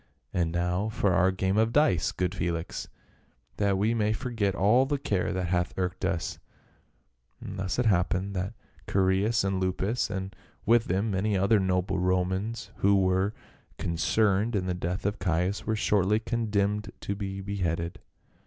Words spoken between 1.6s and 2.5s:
dice, good